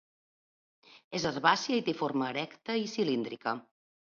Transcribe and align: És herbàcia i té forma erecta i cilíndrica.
És 1.19 1.27
herbàcia 1.31 1.77
i 1.81 1.85
té 1.91 1.95
forma 2.01 2.31
erecta 2.33 2.79
i 2.87 2.91
cilíndrica. 2.95 3.55